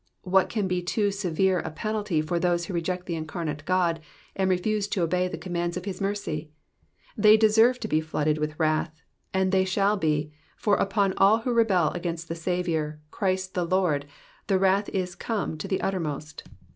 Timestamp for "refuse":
4.49-4.87